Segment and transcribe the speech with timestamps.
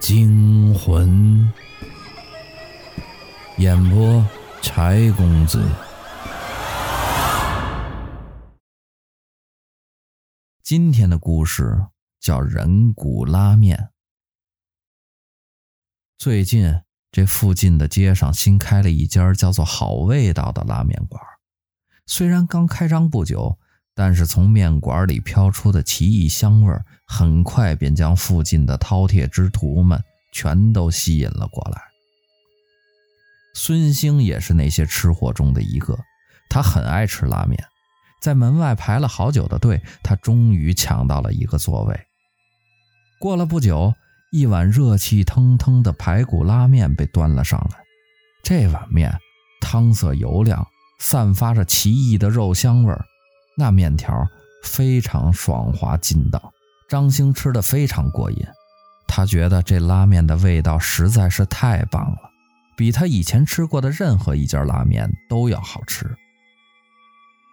[0.00, 1.52] 惊魂。
[3.58, 4.26] 演播：
[4.62, 5.62] 柴公子。
[10.62, 11.86] 今天的故事
[12.18, 13.90] 叫人骨拉面。
[16.16, 16.80] 最近
[17.12, 21.22] 这附近的街上新开了一家叫做“好味道”的拉面馆，
[22.06, 23.58] 虽然刚开张不久。
[24.00, 31.82] 但是从面馆里飘出的奇异香味，很快便将附近的饕餮之徒们全都吸引了过来。
[33.54, 35.98] 孙兴也是那些吃货中的一个，
[36.48, 37.62] 他很爱吃拉面，
[38.22, 42.00] 在门外排了好久的队，他终于抢到了一个座位。
[43.18, 43.92] 过了不久，
[44.32, 47.76] 一碗热气腾腾的排骨拉面被端了上来。
[48.42, 49.14] 这碗面
[49.60, 50.66] 汤色油亮，
[51.00, 53.04] 散发着奇异的肉香味儿。
[53.60, 54.26] 那面条
[54.64, 56.50] 非常爽滑筋道，
[56.88, 58.38] 张兴吃得非常过瘾。
[59.06, 62.18] 他觉得这拉面的味道实在是太棒了，
[62.74, 66.10] 比他以前吃过的任何一家拉面都要好吃。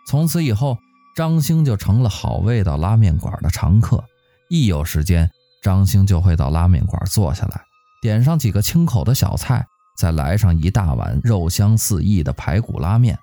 [0.07, 0.77] 从此以后，
[1.13, 4.01] 张兴就成了好味道拉面馆的常客。
[4.49, 5.29] 一有时间，
[5.61, 7.61] 张兴就会到拉面馆坐下来，
[8.01, 9.65] 点上几个清口的小菜，
[9.97, 13.19] 再来上一大碗肉香四溢的排骨拉面，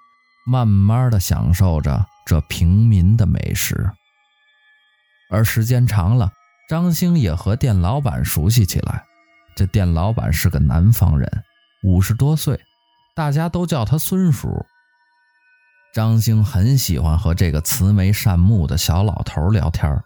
[0.47, 2.05] 慢慢的享受着。
[2.25, 3.91] 这平民的美食，
[5.31, 6.31] 而时间长了，
[6.69, 9.05] 张兴也和店老板熟悉起来。
[9.55, 11.31] 这店老板是个南方人，
[11.83, 12.59] 五十多岁，
[13.15, 14.49] 大家都叫他孙叔。
[15.93, 20.03] 张兴很喜欢和这个慈眉善目的小老头聊天，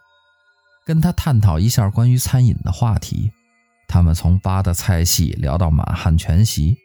[0.85, 3.31] 跟他探讨一下关于餐饮的话题。
[3.87, 6.77] 他们从八大菜系聊到满汉全席，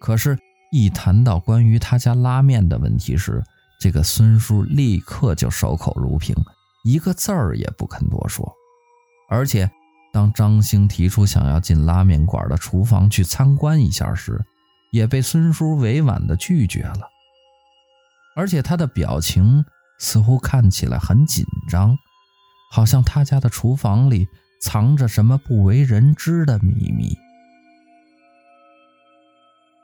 [0.00, 0.38] 可是，
[0.70, 3.42] 一谈到关于他家拉面的问题时，
[3.82, 6.32] 这个孙叔立刻就守口如瓶，
[6.84, 8.48] 一个字儿也不肯多说。
[9.28, 9.68] 而且，
[10.12, 14.40] 当张兴提出想要进拉面馆的厨房去参观一下时，
[14.92, 17.00] 也被孙叔委婉地拒绝了。
[18.36, 19.64] 而且他的表情
[19.98, 21.98] 似乎看起来很紧张，
[22.70, 24.28] 好像他家的厨房里
[24.60, 27.18] 藏着什么不为人知的秘密。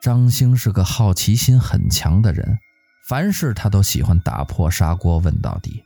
[0.00, 2.60] 张兴是个好奇心很强的人。
[3.08, 5.82] 凡事他都喜欢打破砂锅问到底，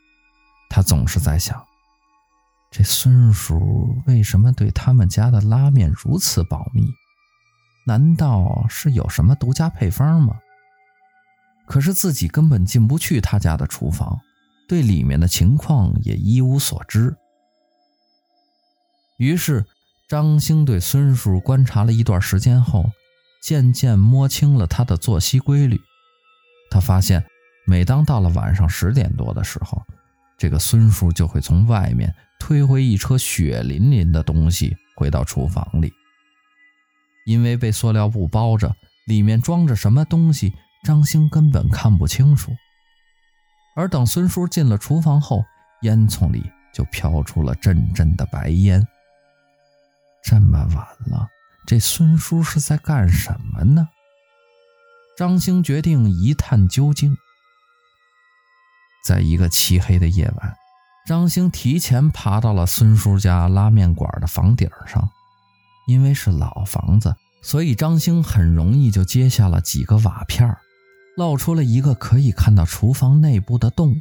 [0.68, 1.64] 他总是在想，
[2.68, 6.84] 这孙叔为什么对他们家的拉面如此保密？
[7.86, 10.34] 难道是有什么独家配方吗？
[11.64, 14.20] 可是自己根本进不去他家的厨房，
[14.68, 17.16] 对里面的情况也一无所知。
[19.16, 19.64] 于是
[20.08, 22.90] 张兴对孙叔观察了一段时间后，
[23.40, 25.80] 渐渐摸清了他的作息规律。
[26.72, 27.22] 他发现，
[27.66, 29.82] 每当到了晚上十点多的时候，
[30.38, 35.92] 这个孙叔就会从外面推回一车血淋淋的东西回到厨房里。
[37.26, 38.74] 因为被塑料布包着，
[39.06, 42.50] 里面装着什么东西，张兴根本看不清楚。
[43.76, 45.44] 而等孙叔进了厨房后，
[45.82, 48.84] 烟囱里就飘出了阵阵的白烟。
[50.24, 51.28] 这么晚了，
[51.66, 53.88] 这孙叔是在干什么呢？
[55.16, 57.16] 张兴决定一探究竟。
[59.04, 60.54] 在一个漆黑的夜晚，
[61.06, 65.10] 张兴提前爬到了孙叔家拉面馆的房顶上。
[65.88, 70.56] 因为是老房子，所以张兴很容易就揭下了几个瓦片，
[71.16, 74.00] 露出了一个可以看到厨房内部的洞。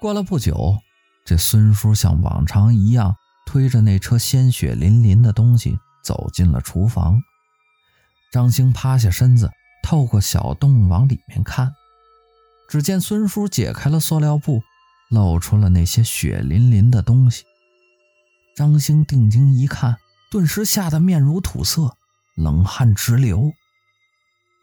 [0.00, 0.78] 过了不久，
[1.24, 3.14] 这孙叔像往常一样
[3.46, 7.22] 推着那车鲜血淋淋的东西走进了厨房。
[8.36, 9.50] 张兴趴下身子，
[9.82, 11.72] 透过小洞往里面看，
[12.68, 14.62] 只见孙叔解开了塑料布，
[15.08, 17.44] 露出了那些血淋淋的东西。
[18.54, 19.96] 张兴定睛一看，
[20.30, 21.96] 顿时吓得面如土色，
[22.36, 23.50] 冷汗直流。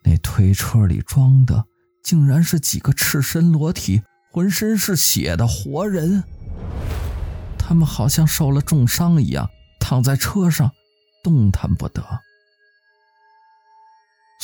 [0.03, 1.65] 那推车里装的
[2.03, 6.23] 竟然是几个赤身裸体、浑身是血的活人，
[7.57, 10.69] 他们好像受了重伤一样，躺在车上，
[11.23, 12.03] 动弹不得。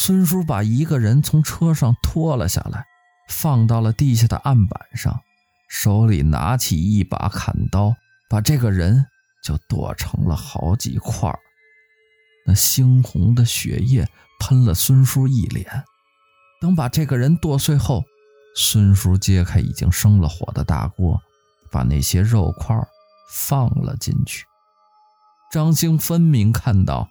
[0.01, 2.85] 孙叔把一个人从车上拖了下来，
[3.27, 5.19] 放到了地下的案板上，
[5.67, 7.93] 手里拿起一把砍刀，
[8.29, 9.05] 把这个人
[9.43, 11.37] 就剁成了好几块。
[12.45, 14.07] 那猩红的血液
[14.39, 15.83] 喷了孙叔一脸。
[16.61, 18.05] 等把这个人剁碎后，
[18.55, 21.19] 孙叔揭开已经生了火的大锅，
[21.69, 22.73] 把那些肉块
[23.33, 24.45] 放了进去。
[25.51, 27.09] 张兴分明看到，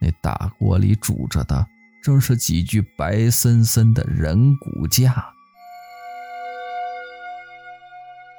[0.00, 1.66] 那大锅里煮着的。
[2.08, 5.30] 正是几具白森森的人骨架。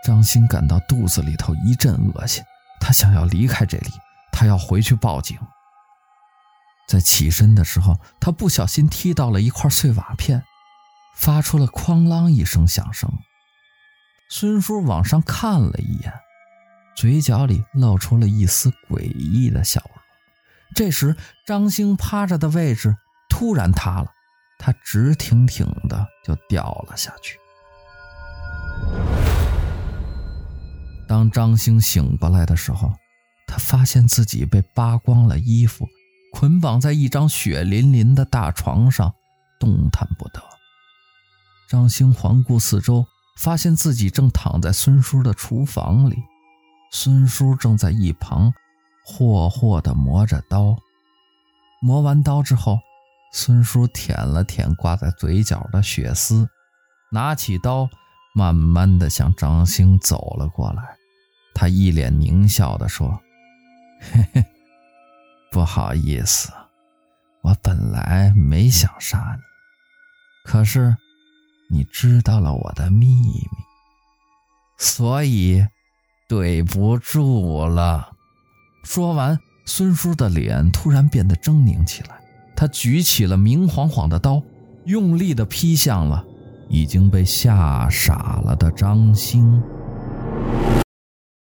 [0.03, 2.43] 张兴感到肚子里头一阵恶心，
[2.81, 3.91] 他想要离开这里，
[4.31, 5.37] 他要回去报警。
[6.87, 10.43] 在起身的时候，他不小心踢到了一块碎瓦片，
[11.15, 13.07] 发出了哐啷一声响声。
[14.31, 16.11] 孙叔往上看了一眼，
[16.95, 20.01] 嘴角里露出了一丝诡异的笑容。
[20.73, 22.97] 这时，张兴趴着的位置
[23.39, 24.11] 突然塌了，
[24.57, 27.39] 他直挺挺的就掉了下去。
[31.07, 32.91] 当张兴醒过来的时候，
[33.47, 35.87] 他发现自己被扒光了衣服，
[36.33, 39.13] 捆绑在一张血淋淋的大床上，
[39.57, 40.43] 动弹不得。
[41.69, 43.05] 张兴环顾四周。
[43.37, 46.17] 发现自己正躺在孙叔的厨房里，
[46.91, 48.53] 孙叔正在一旁
[49.05, 50.75] 霍霍地磨着刀。
[51.81, 52.79] 磨完刀之后，
[53.31, 56.49] 孙叔舔了舔挂在嘴角的血丝，
[57.11, 57.89] 拿起刀，
[58.33, 60.83] 慢慢的向张兴走了过来。
[61.53, 63.21] 他一脸狞笑的说
[64.11, 64.45] ：“嘿嘿，
[65.51, 66.51] 不好意思，
[67.41, 69.41] 我本来没想杀你，
[70.49, 70.95] 可是……”
[71.71, 73.47] 你知道了我的秘密，
[74.79, 75.63] 所以
[76.27, 78.15] 对不住了。
[78.83, 82.19] 说完，孙叔的脸突然变得狰狞起来，
[82.59, 84.43] 他举起了明晃晃的刀，
[84.83, 86.25] 用力地劈向了
[86.67, 89.63] 已经被吓傻了的张星。